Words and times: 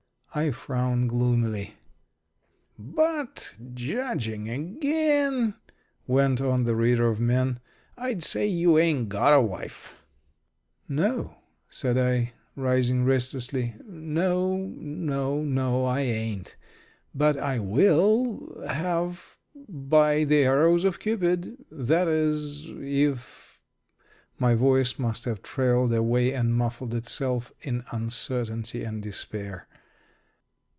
I 0.33 0.51
frowned 0.51 1.09
gloomily. 1.09 1.73
"But, 2.79 3.53
judging 3.73 4.49
again," 4.49 5.55
went 6.07 6.39
on 6.39 6.63
the 6.63 6.73
reader 6.73 7.09
of 7.09 7.19
men, 7.19 7.59
"I'd 7.97 8.23
say 8.23 8.47
you 8.47 8.77
ain't 8.79 9.09
got 9.09 9.33
a 9.33 9.41
wife." 9.41 9.93
"No," 10.87 11.35
said 11.67 11.97
I, 11.97 12.31
rising 12.55 13.03
restlessly. 13.03 13.75
"No, 13.83 14.55
no, 14.55 15.43
no, 15.43 15.83
I 15.83 15.99
ain't. 15.99 16.55
But 17.13 17.35
I 17.35 17.59
will 17.59 18.63
have, 18.65 19.35
by 19.67 20.23
the 20.23 20.43
arrows 20.45 20.85
of 20.85 21.01
Cupid! 21.01 21.57
That 21.69 22.07
is, 22.07 22.67
if" 22.69 23.59
My 24.39 24.55
voice 24.55 24.97
must 24.97 25.25
have 25.25 25.41
trailed 25.43 25.93
away 25.93 26.31
and 26.33 26.55
muffled 26.55 26.93
itself 26.93 27.51
in 27.63 27.83
uncertainty 27.91 28.85
and 28.85 29.03
despair. 29.03 29.67